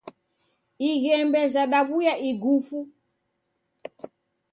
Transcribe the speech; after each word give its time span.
Ighembe 0.89 1.41
jadaw'uya 1.53 2.13
igufu. 2.29 2.79